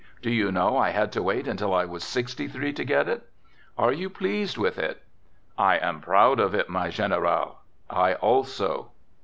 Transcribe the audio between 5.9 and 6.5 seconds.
very proud